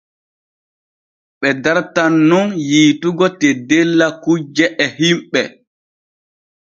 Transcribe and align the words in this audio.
Ɓe 1.39 1.49
dartan 1.63 2.13
nun 2.29 2.47
yiitugo 2.69 3.25
teddella 3.39 4.07
kujje 4.23 4.65
e 4.83 4.85
himɓe. 4.97 5.41